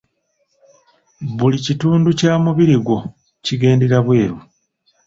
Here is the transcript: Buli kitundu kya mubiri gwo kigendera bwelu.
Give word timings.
Buli 1.37 1.57
kitundu 1.65 2.09
kya 2.19 2.33
mubiri 2.43 2.75
gwo 2.85 2.97
kigendera 3.45 3.97
bwelu. 4.05 4.37